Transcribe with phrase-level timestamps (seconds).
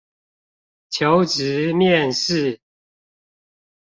[0.89, 2.59] 求職面試